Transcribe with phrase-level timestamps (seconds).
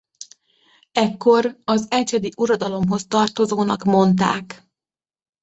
[0.91, 4.67] Ekkor az Ecsedi uradalomhoz tartozónak mondták.